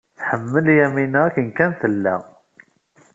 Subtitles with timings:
[0.19, 2.15] Tḥemmel Yamina akken kan tella.